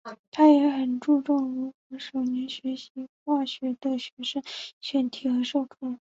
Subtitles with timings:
[0.31, 2.89] 他也很注重如何为首年学习
[3.23, 4.41] 化学的学生
[4.81, 5.99] 选题和授课。